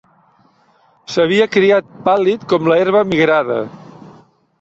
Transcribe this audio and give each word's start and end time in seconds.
S'havia 1.15 1.47
criat, 1.55 1.91
pàl·lid 2.07 2.47
com 2.55 2.71
l'herba 2.71 3.03
migrada. 3.13 3.59